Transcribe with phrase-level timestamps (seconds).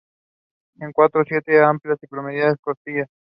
[0.79, 3.07] Con cuatro a siete amplias y prominentes costillas.